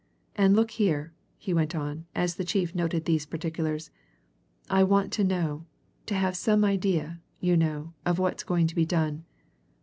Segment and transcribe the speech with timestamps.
[0.35, 3.91] And look here," he went on, as the chief noted these particulars,
[4.67, 5.67] "I want to know,
[6.07, 9.25] to have some idea, you know, of what's going to be done.